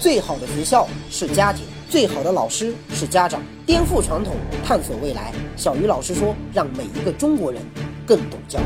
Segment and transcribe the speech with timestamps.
[0.00, 3.42] 最好的学校是家庭，最好的老师是家长。
[3.66, 4.34] 颠覆传统，
[4.64, 5.30] 探索未来。
[5.56, 7.60] 小鱼老师说，让每一个中国人
[8.06, 8.62] 更懂教育。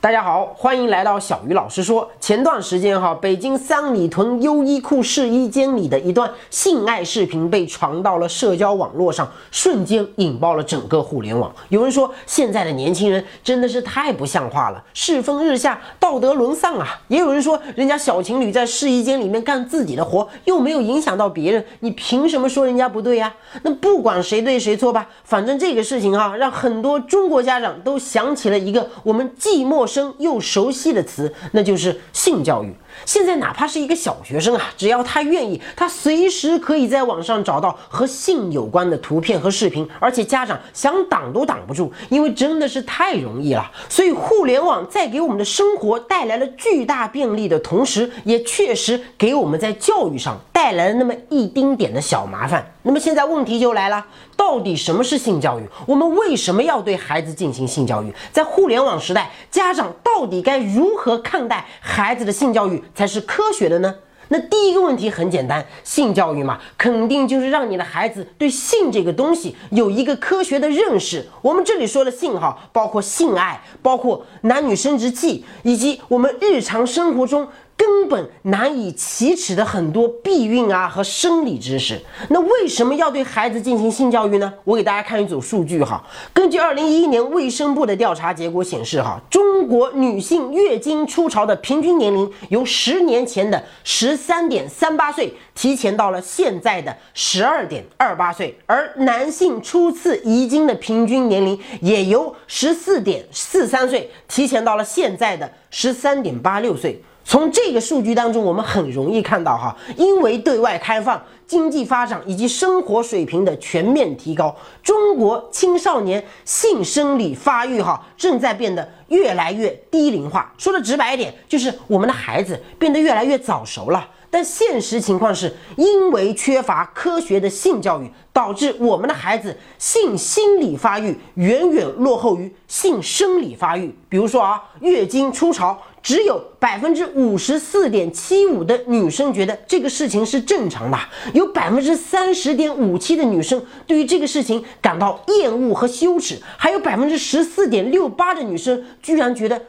[0.00, 2.10] 大家好，欢迎来到小鱼老师说。
[2.26, 11.54] 前段时间哈，北京三里屯优衣库试衣间里的一段性爱视频被传到了社交网络上，瞬间引爆了整个互联网。
[11.68, 17.00] 有人说，现在的年轻人真的是太不像话了，世风日下，道德沦丧啊！
[17.06, 23.32] 也有人说，人家小情侣在试衣间里面干自己的活，又没有影响到别人，你凭什么说人家不对呀？
[23.62, 30.12] 那不管谁对谁错吧，反正这个事情哈，让很多中国家长都想起了一个我们既陌生。
[30.18, 32.74] 又熟悉的词，那就是性教育。
[33.04, 43.70] 现在哪怕是一个小学生啊，只要他愿意，他随时可以在网上找到和性有关的图片和视频，而且家长想挡都挡不住，因为真的是太容易了。
[43.88, 52.64] 所以互联网在给我们的生活带来了巨大便利的同时，也确实给我们在教育上带来了那么一丁点的小麻烦。
[52.82, 54.04] 那么现在问题就来了，
[54.36, 55.62] 到底什么是性教育？
[55.86, 58.14] 我们为什么要对孩子进行性教育？
[58.30, 62.80] 在互联网时代，家长到底该如何看待孩子的性教育？
[62.94, 63.94] 才是科学的呢？
[64.28, 71.24] 那第一个问题很简单，性教育嘛，肯定就是让你的孩子对性这个东西有一个科学的认识。
[71.42, 77.46] 我们这里说的性哈，包括性爱，包括男女生殖器，以及我们日常生活中。
[77.76, 84.52] 根本难以启齿的很多避孕啊和生理知识，那为什么要对孩子进行性教育呢？
[84.64, 86.02] 我给大家看一组数据哈。
[86.32, 107.02] 根据二零一一年卫生部的调查结果显示哈，中国女性月经初潮的平均年龄由十年前的十三点三八岁提前到了现在的十二点二八岁，而男性初次遗精的平均年龄也由十四点四三岁提前到了现在的十三点八六岁。
[107.28, 120.54] 从这个数据当中，我们很容易看到，哈，因为对外开放、经济发展以及生活水平的全面提高，中国青少年性生理发育，哈，正在变得越来越低龄化。
[120.56, 124.08] 说的直白一点，就是我们的孩子变得越来越早熟了。
[124.30, 133.92] 但现实情况是，因为缺乏科学的性教育，导致我们的孩子性心理发育远远落后于性生理发育。
[134.08, 135.76] 比如说啊，月经初潮。
[136.06, 140.96] 只有百分之五十四点七五的女生觉得这个事情是正常的，
[141.34, 149.60] 有百分之三十点五七的女生对于这个事情感到厌恶和羞耻，还有百分之十四点六八的女生居然觉得。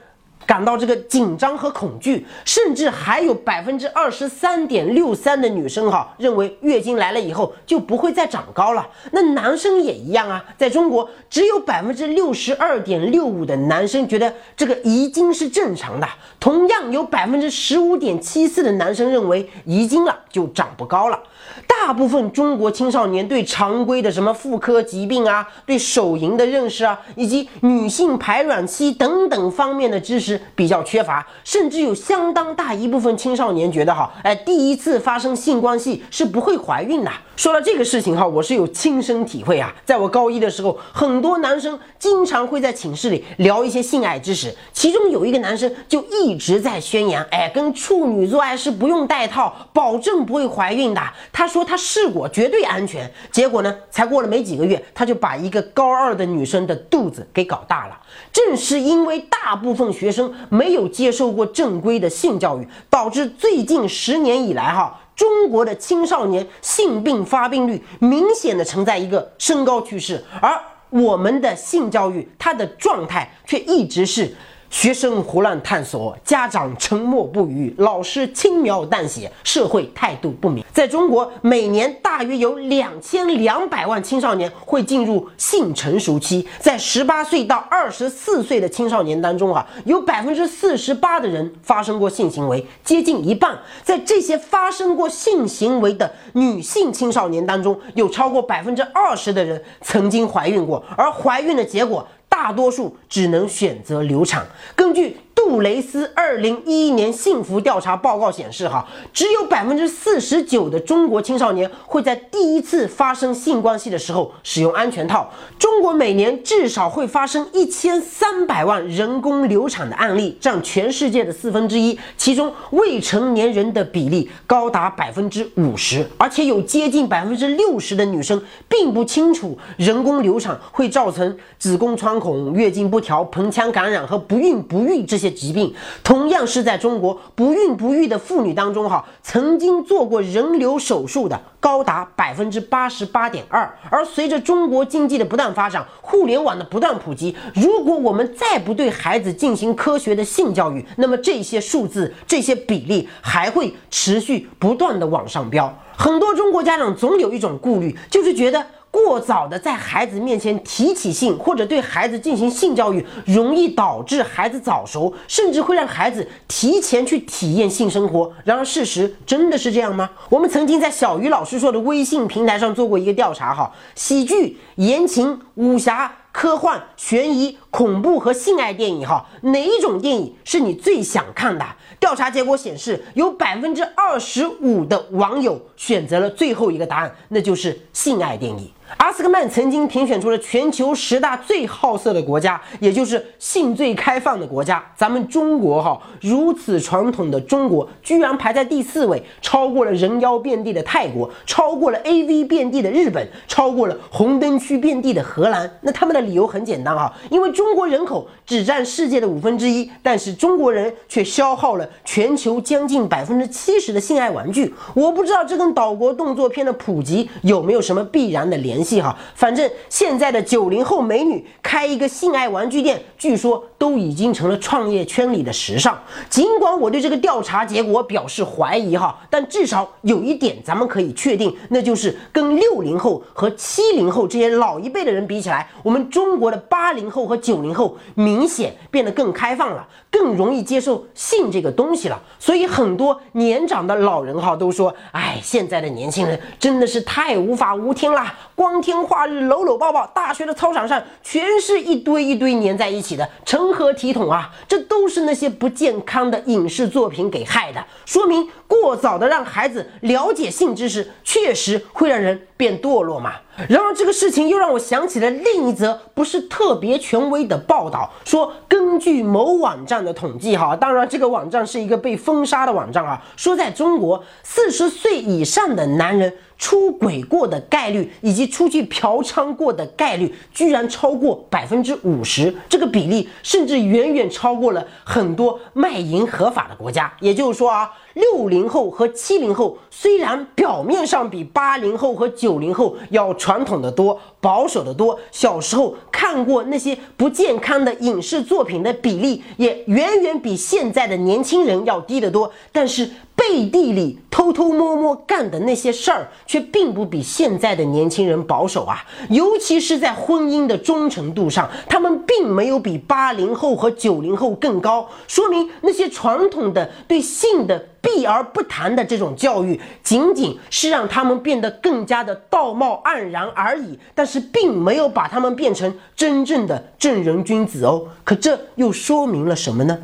[0.48, 8.88] 感到这个紧张和恐惧，甚至还有百分之二十三点六三的女生哈认为月经来了以后就不会再长高了。
[9.12, 16.08] 那男生也一样啊，在中国只有百分之六十二点六五的男生觉得这个遗精是正常的，
[16.40, 21.20] 同样有百分之十五点七四的男生认为遗精了就长不高了。
[21.68, 37.12] 大部分中国青少年对常规的什么妇科疾病啊，对手淫的认识啊，以及女性排卵期等等方面的知识比较缺乏，甚至有相当大一部分青少年觉得哈，哎，第一次发生性关系是不会怀孕的。
[37.36, 51.02] 说到这个事情哈，我是有亲身体会啊，在我高一的时候，很多男生经常会在寝室里聊一些性爱知识，其中有一个男生就一直在宣扬，哎，跟处女做爱是不用带套，保证不会怀孕的。
[51.34, 51.48] 他。
[51.48, 53.10] 说他试过，绝对安全。
[53.32, 57.98] 结果呢，才过了没几个月，他就把一个高二的女生的肚子给搞大了。
[58.32, 70.60] 正是因为大部分学生没有接受过正规的性教育，导致最近十年以来，哈，中国的青少年性病发病率明显的存在一个升高趋势，而
[70.90, 74.36] 我们的性教育，它的状态却一直是。
[74.70, 80.64] 学生胡乱探索，家长沉默不语，老师轻描淡写，社会态度不明。
[80.72, 86.48] 在中国，每年大约有两千两百万青少年会进入性成熟期。
[86.60, 93.58] 在十八岁到二十四岁的青少年当中，啊，有百分之四十八的人发生过性行为，接近一半。
[93.84, 102.08] 在这些发生过性行为的女性青少年当中，有超过百分之二十的人曾经怀孕过，而怀孕的结果。
[102.38, 104.46] 大多数只能选择流产。
[104.76, 105.18] 根据。
[105.38, 115.32] 杜蕾斯二零一一年幸福调查报告显示，哈，只有百分之四十九的中国青少年会在第一次发生性关系的时候使用安全套。
[115.60, 121.98] 中国每年至少会发生一千三百万人工流产的案例，占全世界的四分之一。
[122.18, 135.27] 其中未成年人的比例高达百分之五十，而且有接近百分之六十的女生并不清楚人工流产会造成子宫穿孔、月经不调、盆腔感染和不孕不育这些。
[135.30, 135.74] 疾病。
[136.04, 143.78] 同样是在中国，不孕不育的妇女当中，哈，曾经做过人流手术的高达百分之八十八点二。
[143.90, 155.74] 而随着中国经济的不断发展，互联网的不断普及，如果我们再不对孩子进行科学的性教育，那么这些数字、这些比例还会持续不断的往上飙。
[155.96, 158.66] 很多中国家长总有一种顾虑，就是觉得。
[159.06, 168.32] 过早的在孩子面前提起性，或者对孩子进行性教育，容易导致孩子早熟，甚至会让孩子提前去体验性生活。
[168.44, 170.10] 然而，事实真的是这样吗？
[170.30, 176.12] 我们曾经在小鱼老师说的微信平台上做过一个调查，哈，喜剧、言情、武侠。
[176.38, 181.66] 科幻、悬疑、恐怖和性爱电影，哈，哪一种电影是你最想看的？
[182.00, 188.72] 调查结果显示，有百分之二十五的网友选择了最后一个答案，那就是性爱电影。
[188.96, 194.82] 阿斯克曼曾经评选出了全球十大最好色的国家，也就是性最开放的国家。
[194.96, 205.70] 咱们中国哈，如此传统的中国，居然排在第四位，超过了人妖遍地的泰国，超过了 AV 遍地的日本，超过了红灯区遍地的荷兰。
[205.82, 214.74] 那他们的理由很简单哈，因为中国人口只占世界的五分之一，但是中国人却消耗了全球将近百分之七十的性爱玩具。
[214.96, 218.78] 我不知道这跟岛国动作片的普及有没有什么必然的联。
[218.88, 226.00] 系哈，反正现在的九零后美女开一个性爱玩具店，据说都已经成了创业圈里的时尚。
[226.30, 242.20] 尽管我对这个调查结果表示怀疑哈，但至少有一点咱们可以确定，那就是跟六零后和七零后这些老一辈的人比起来，我们中国的八零后和九零后明显变得更开放了，更容易接受性这个东西了。
[242.40, 248.34] 所以很多年长的老人哈都说，哎，现在的年轻人真的是太无法无天了。
[248.56, 254.50] 光天化日，搂搂抱抱，大学的操场上全是一堆一堆粘在一起的，成何体统啊！
[254.68, 263.34] 这都是那些不健康的影视作品给害的，说明过早的让孩子了解性知识，确实会让人变堕落嘛。
[263.68, 276.34] 然而，这个事情又让我想起了另一则不是特别权威的报道，说根据某网站的统计，哈，当然这个网站是一个被封杀的网站啊，说在中国四十岁以上的男人。
[276.60, 287.14] 出轨过的概率以及出去嫖娼过的概率，居然超过百分之五十，这个比例甚至远远超过了很多卖淫合法的国家。
[287.20, 303.08] 也就是说啊，六零零后和七零后虽然表面上比八零后和九零后要传统的多、保守的多，小时候看过那些不健康的影视作品的比例也远远比现在的年轻人要低得多，但是。
[303.38, 309.06] 背地里偷偷摸摸干的那些事儿，却并不比现在的年轻人保守啊！
[309.30, 315.08] 尤其是在婚姻的忠诚度上，他们并没有比八零后和九零后更高。
[315.28, 328.08] 说明那些传统的对性的避而不谈的这种教育，仅仅是让他们变得更加的道貌岸然而已，但是并没有把他们变成真正的正人君子哦。
[328.24, 330.00] 可这又说明了什么呢？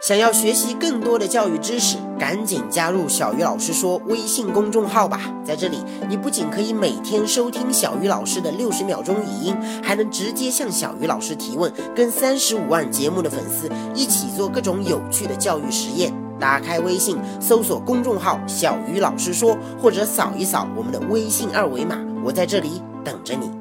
[0.00, 5.20] 想要学习更多的教育知识，赶紧加入小鱼老师说微信公众号吧！
[5.44, 5.78] 在这里，
[6.08, 16.14] 你不仅可以每天收听小鱼老师的六十秒钟语音，还能直接向小鱼老师提问，跟三十五万节目的粉丝一起做各种有趣的教育实验。
[16.38, 23.57] 打开微信，搜索公众号“小鱼老师说”，或者扫一扫我们的微信二维码，我在这里等着你。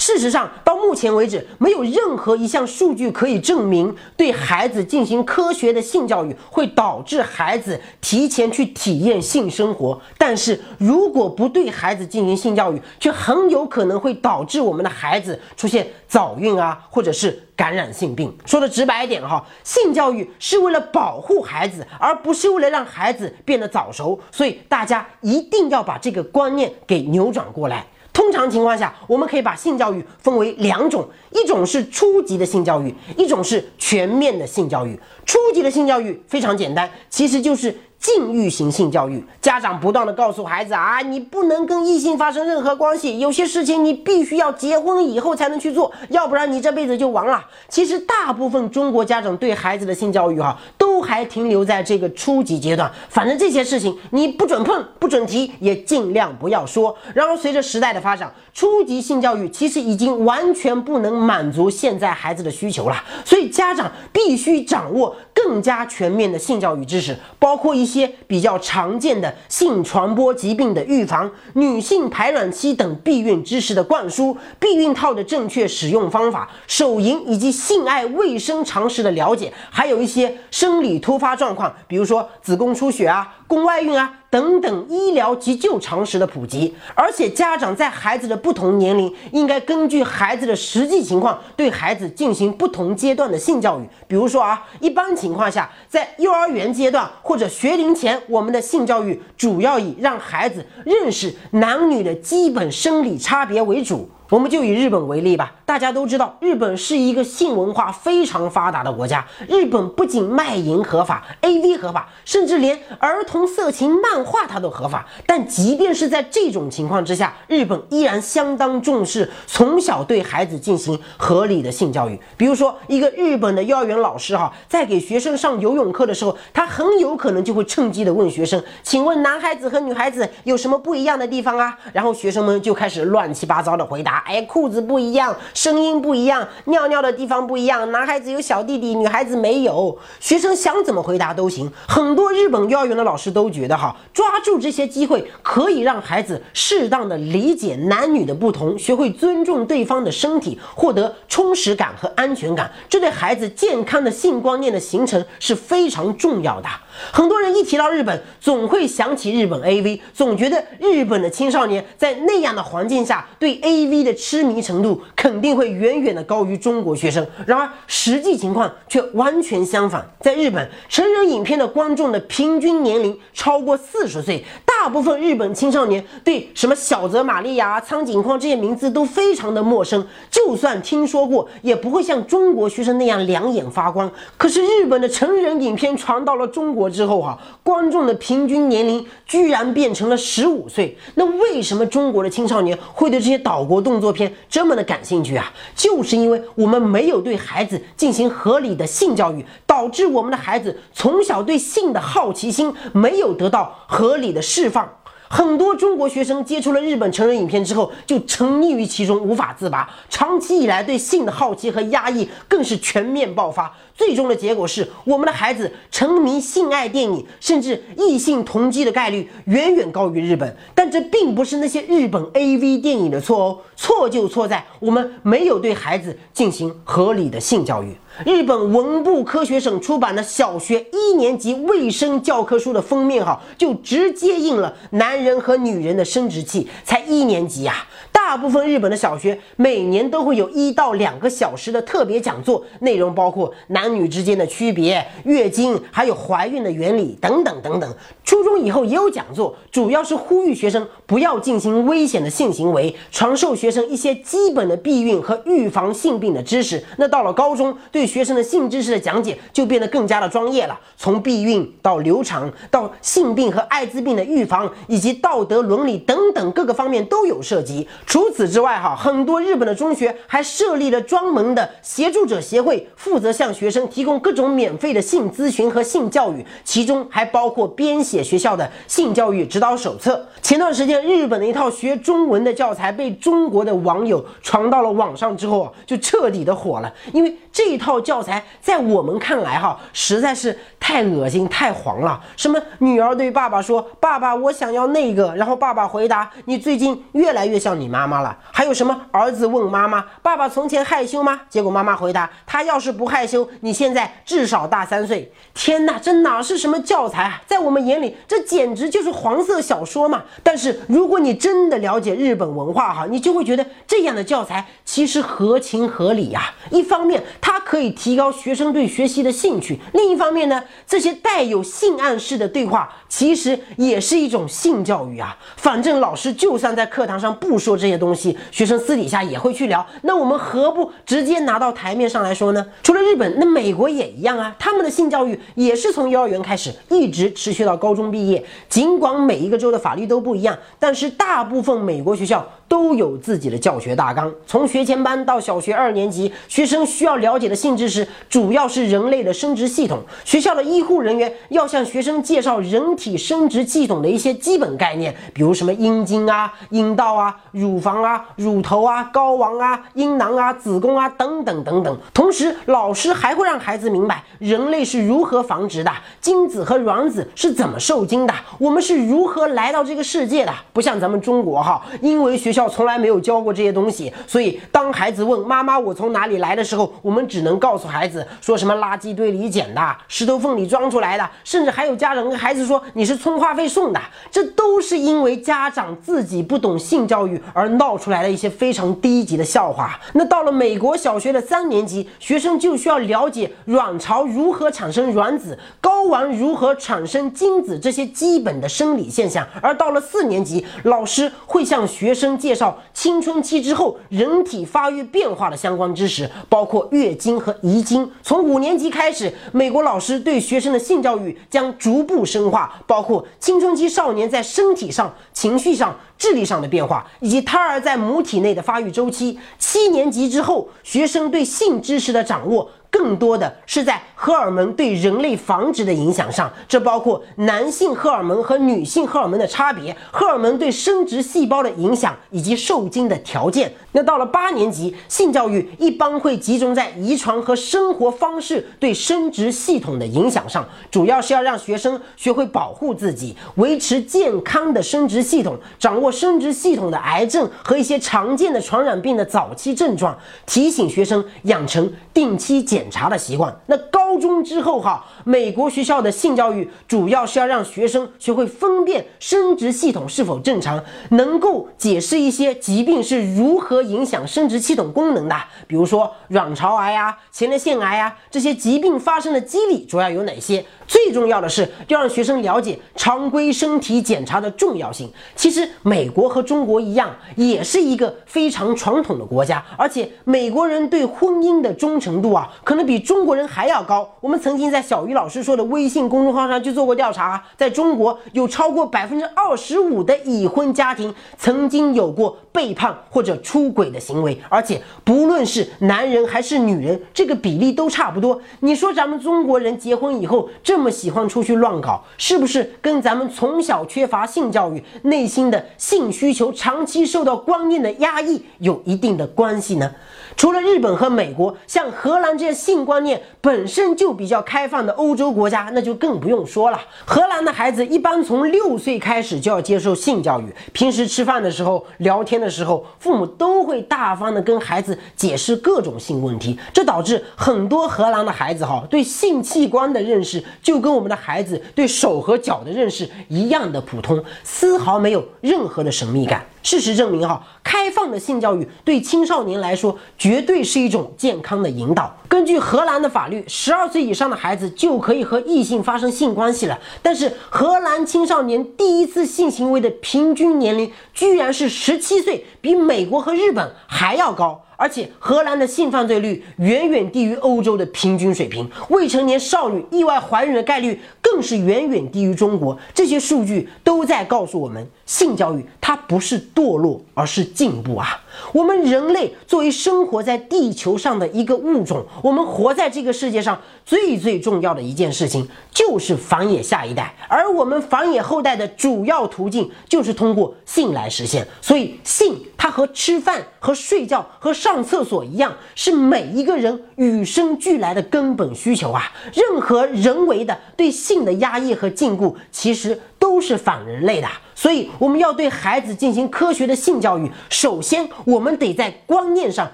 [0.00, 10.00] 事实上，到目前为止，没有任何一项数据可以证明对孩子进行科学的性教育会导致孩子提前去体验性生活。
[10.16, 18.34] 但是，如果不对孩子进行性教育，却很有可能会导致我们的孩子出现早孕啊，或者是感染性病。
[18.46, 24.18] 说的直白一点哈，性教育是为了保护孩子，而不是为了让孩子变得早熟。
[24.32, 27.86] 所以，大家一定要把这个观念给扭转过来。
[28.12, 34.98] 通常情况下，我们可以把性教育分为两种，一种是初级的性教育，一种是全面的性教育。
[35.24, 37.76] 初级的性教育非常简单，其实就是。
[38.00, 47.44] 禁欲型性教育，家长不断的告诉孩子啊，你不能跟异性发生任何关系，有些事情你必须要结婚以后才能去做，要不然你这辈子就完了。
[47.68, 56.96] 其实大部分中国家长对孩子的性教育哈，都还停留在这个初级阶段，反正这些事情你不准碰，不准提，也尽量不要说。
[57.14, 67.90] 然而随着时代的发展，初级性教育其实已经完全不能满足现在孩子的需求了，所以家长必须掌握更加全面的性教育知识，包括一。
[67.90, 84.16] 些比较常见的性传播疾病的预防、女性排卵期等避孕知识的灌输、避孕套的正确使用方法、手淫以及性爱卫生常识的了解，还有一些生理理突发状况，比如说子宫出血啊、宫外孕啊。
[84.30, 93.88] 等等医疗急救常识的普及，而且家长在孩子的不同年龄，应该根据孩子的实际情况，对孩子进行不同阶段的性教育。
[94.06, 104.08] 比如说啊，一般情况下，在幼儿园阶段或者学龄前，我们的性教育主要以让孩子认识男女的基本生理差别为主。
[104.30, 105.52] 我们就以日本为例吧。
[105.66, 109.24] 大家都知道，日本是一个性文化非常发达的国家。
[109.48, 115.06] 日本不仅卖淫合法，AV 合法，甚至连儿童色情漫画它都合法。
[115.26, 122.18] 但即便是在这种情况之下，日本依然相当重视从小对孩子进行合理的性教育。
[122.36, 134.19] 比如说，一个日本的幼儿园老师哈，在给学生上游泳课的时候，他很有可能就会趁机的问学生：“请问男孩子和女孩子有什么不一样的地方啊？”然后学生们就开始乱七八糟的回答。
[134.26, 137.90] 哎，裤子不一样，声音不一样，尿尿的地方不一样。
[137.90, 139.96] 男孩子有小弟弟，女孩子没有。
[140.18, 141.70] 学生想怎么回答都行。
[141.88, 152.70] 很多日本幼儿园的老师都觉得，哈，抓住这些机会，可以让孩子适当的理解男女的不同，学会尊重对方的身体，获得充实感和安全感。
[152.88, 156.68] 这对孩子健康的性观念的形成是非常重要的。
[157.12, 167.26] 很多人一提到日本，总会想起日本 AV，总觉得日本的青少年在那样的环境下对 AV 的痴迷程度肯定会远远的高于中国学生。
[167.46, 174.44] 然而实际情况却完全相反，在日本，成人影片的观众的平均年龄超过四十岁。
[174.64, 184.10] 大部分日本青少年对什么小泽玛利亚、苍井空这些名字都非常的陌生，就算听说过，也不会像中国学生那样两眼发光。
[184.38, 190.96] 可是日本的成人影片传到了中国之后，哈，观众的平均年龄居然变成了十五岁。
[191.16, 195.52] 那为什么中国的青少年会对这些岛国动作片这么的感兴趣啊？
[195.76, 204.70] 就是因为我们没有对孩子进行合理的性教育，导致我们的孩子从小对性的好奇心没有得到合理的释。
[204.70, 204.88] 放
[205.28, 213.72] 很多中国学生接触了日本成人影片之后，就沉溺于其中无法自拔，长期以来对性的好奇和压抑更是全面爆发。
[214.00, 220.56] 最终的结果是，我们的孩子沉迷性爱电影，甚至异性同居的概率远远高于日本。
[220.74, 227.94] 但这并不是那些日本 AV 电影的错哦，错就错在我们没有对孩子进行合理的性教育。
[228.24, 236.66] 日本文部科学省出版的小学一年级卫生教科书的封面哈，就直接印了男人和女人的生殖器。
[236.84, 237.86] 才一年级呀！
[238.12, 247.94] 大部分日本的小学每年都会有一到两个小时的特别讲座，内容包括男女之间的区别、月经，还有怀孕的原理等等等等。
[248.24, 256.82] 初中以后也有讲座，主要是呼吁学生不要进行危险的性行为，传授学生一些基本的避孕和预防性病的知识。
[256.96, 267.88] 那到了高中，对学生的性知识的讲解就变得更加的专业了，从避孕到流产，到性病和艾滋病的预防，以及道德伦理等等各个方面都有涉及。
[268.06, 280.26] 除此之外，哈，很多日本的中学还设立了专门的协助者协会，负责向学生提供各种免费的性咨询和性教育，其中还包括编写学校的性教育指导手册。
[280.40, 292.18] 前段时间，日本的一套学中文的教材被中国的网友传到了网上之后啊，就彻底的火了，因为这套教材在我们看来，哈，实在是太恶心、太黄了。
[292.36, 298.96] 什么女儿对爸爸说：“爸爸，我想要那个。”然后爸爸回答：“你最近越来越像你。”妈妈了，还有什么？
[299.10, 307.42] 儿子问妈妈：“爸爸从前害羞吗？”结果妈妈回答：“他要是不害羞，你现在至少大三岁。”天哪，这哪是什么教材啊？
[307.46, 310.24] 在我们眼里，这简直就是黄色小说嘛！
[310.42, 316.54] 但是如果你真的了解日本文化哈，你就会觉得这样的教材其实合情合理呀。
[316.70, 325.36] 一方面，它可以提高学生对学习的兴趣；另一方面呢，这些带有性暗示的对话其实也是一种性教育啊。
[325.56, 327.90] 反正老师就算在课堂上不说这。
[327.90, 329.84] 些东西，学生私底下也会去聊。
[330.02, 332.64] 那我们何不直接拿到台面上来说呢？
[332.84, 334.54] 除了日本，那么美国也一样啊。
[334.58, 338.44] 他们的性教育也是从幼儿园开始，一直持续到高中毕业。
[338.68, 344.30] 尽管每一个州的法律都不一样，但是大部分美国学校都有自己的教学大纲。
[344.46, 347.70] 从学前班到小学二年级，学生需要了解的性。
[347.70, 361.96] 性知识主要是人类的生殖系统，学校的医护人员要向学生介绍人体生殖系统的一些基本概念，比如什么阴茎啊、阴道啊、乳房啊、乳头啊、睾丸啊、阴囊啊、子宫啊等等等等。
[362.12, 370.52] 同时，老师还会让孩子明白人类是如何繁殖的，精子和卵子是怎么受精的，我们是如何来到这个世界的。
[370.72, 389.98] 不像咱们中国哈，因为学校从来没有教过这些东西，所以当孩子问妈妈我从哪里来的时候，我们只能告诉孩子说什么垃圾堆里捡的，石头缝里装出来的，甚至还有家长跟孩子说你是充话费送的，这都是因为家长自己不懂性教育而闹出来的一些非常低级的笑话。
[390.14, 408.10] 那到了美国小学的三年级，学生就需要了解卵巢如何产生卵子，睾丸如何产生精子这些基本的生理现象，而到了四年级，老师会向学生介绍青春期之后人体发育变化的相关知识，包括月经和遗精。
[408.22, 419.38] 从五年级开始，美国老师对学生的性教育将逐步深化，包括青春期少年在身体上、情绪上、智力上的变化，以及胎儿在母体内的发育周期。
[419.58, 422.68] 七年级之后，学生对性知识的掌握。
[422.90, 433.72] 更多的是在荷尔蒙对人类繁殖的影响上，这包括男性荷尔蒙和女性荷尔蒙的差别，荷尔蒙对生殖细胞的影响，以及受精的条件。
[433.92, 452.79] 那到了八年级，性教育一般会集中在遗传和生活方式对生殖系统的影响上，主要是要让学生学会保护自己，维持健康的生殖系统，掌握生殖系统的癌症和一些常见的传染病的早期症状，提醒学生养成定期检。
[452.80, 453.54] 检查的习惯。
[453.66, 470.64] 那高中之后哈，美国学校的性教育主要是要让学生学会分辨生殖系统是否正常，能够解释一些疾病是如何影响生殖系统功能的，比如说卵巢癌啊、前列腺癌啊这些疾病发生的机理主要有哪些。
[470.86, 475.08] 最重要的是要让学生了解常规身体检查的重要性。
[475.36, 482.50] 其实美国和中国一样，也是一个非常传统的国家，而且美国人对婚姻的忠诚度啊。
[482.70, 484.08] 可能比中国人还要高。
[484.20, 498.40] 我们曾经在小鱼老师说的微信公众号上去做过调查，在中国有超过百分之二十五的已婚家庭曾经有过背叛或者出轨的行为，而且不论是男人还是女人，这个比例都差不多。
[498.60, 509.90] 你说咱们中国人结婚以后这么喜欢出去乱搞，是不是跟咱们从小缺乏性教育、内心的性需求长期受到观念的压抑有一定的关系呢？
[510.36, 516.80] 除了日本和美国，像荷兰这些性观念本身就比较开放的欧洲国家，那就更不用说了。
[517.04, 536.44] 荷兰的孩子一般从六岁开始就要接受性教育，平时吃饭的时候、聊天的时候，父母都会大方的跟孩子解释各种性问题，这导致很多荷兰的孩子哈对性器官的认识就跟我们的孩子对手和脚的认识一样的普通，丝毫没有任何的神秘感。
[536.62, 542.14] 事实证明，哈，开放的性教育对青少年来说绝对是一种健康的引导。
[542.28, 546.78] 根据荷兰的法律，十二岁以上的孩子就可以和异性发生性关系了。
[547.02, 554.64] 但是，荷兰青少年第一次性行为的平均年龄居然是十七岁，比美国和日本还要高。
[554.80, 562.78] 而且，荷兰的性犯罪率远远低于欧洲的平均水平，未成年少女意外怀孕的概率更是远远低于中国。
[562.94, 568.22] 这些数据都在告诉我们，性教育它不是堕落，而是进步啊！
[568.54, 581.46] 我们人类作为生活在地球上的一个物种，我们活在这个世界上最最重要的一件事情就是繁衍下一代，而我们繁衍后代的主要途径就是通过性来实现。
[581.60, 584.84] 所以，性它和吃饭、和睡觉、和上。
[584.90, 589.12] 厕所一样，是每一个人与生俱来的根本需求啊！
[589.32, 594.26] 任何人为的对性的压抑和禁锢，其实都是反人类的。
[594.54, 597.30] 所以，我们要对孩子进行科学的性教育。
[597.50, 599.70] 首先，我们得在观念上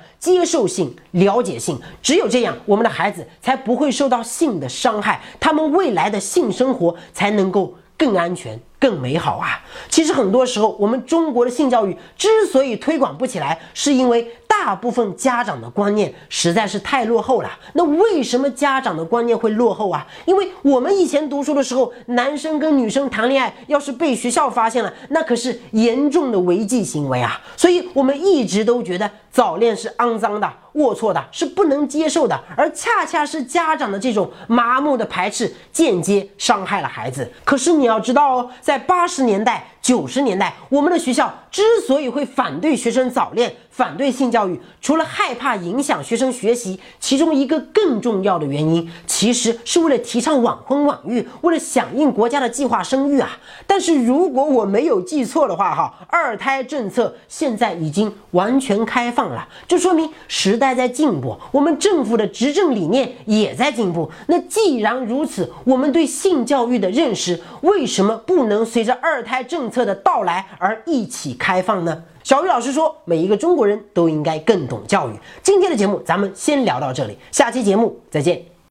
[0.19, 8.61] 接受性、了解性，只有这样，我们的孩子才不会受到性的伤害，他们未来的性生活才能够更安全。
[8.87, 9.65] 更美好啊！
[9.89, 14.25] 其实很多时候，我们中国的性教育之所以推广不起来，是因为
[14.65, 17.51] 大部分家长的观念实在是太落后了。
[17.75, 20.05] 那为什么家长的观念会落后啊？
[20.25, 27.41] 因为我们以前读书的时候，男生跟女生谈恋爱，要是被学校发现了，那可是严重的违纪行为啊！
[27.57, 32.37] 所以我们一直都觉得早恋是肮脏的、龌龊的，是不能接受的。
[32.57, 37.31] 而恰恰是家长的这种麻木的排斥，间接伤害了孩子。
[37.45, 38.51] 可是你要知道哦。
[38.61, 39.69] 在八十年代。
[39.87, 53.39] 九十年代，我们的学校之所以会反对学生早恋、反对性教育，除了害怕影响学生学习，其中一个更重要的原因，其实是为了提倡晚婚晚育，为了响应国家的计划生育啊。
[53.65, 64.11] 但是如果我没有记错的话，哈，二胎政策现在已经完全开放了，就说明时代在进步，我们政府的执政理念也在进步。
[64.27, 72.03] 那既然如此，我们对性教育的认识为什么不能随着二胎政策的到来而一起开放呢？
[72.23, 75.13] 小鱼老师说，每一个中国人都应该更懂教育。
[75.43, 78.56] 今天的节目咱们先聊到这里，下期节目再见。